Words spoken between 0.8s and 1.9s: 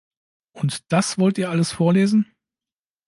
das wollt ihr alles